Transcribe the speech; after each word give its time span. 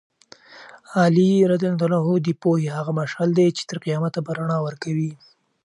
علي 1.01 1.31
رض 1.51 1.63
د 2.25 2.27
پوهې 2.41 2.69
هغه 2.77 2.91
مشعل 2.99 3.29
دی 3.37 3.47
چې 3.57 3.63
تر 3.69 3.77
قیامته 3.85 4.19
به 4.25 4.31
رڼا 4.39 4.57
ورکوي. 4.67 5.11